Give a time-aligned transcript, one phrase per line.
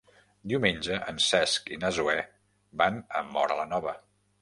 [0.53, 2.19] Diumenge en Cesc i na Zoè
[2.83, 3.99] van a Móra la Nova.